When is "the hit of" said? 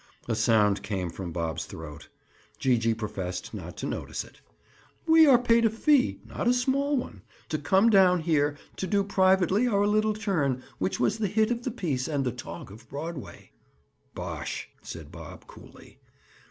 11.19-11.61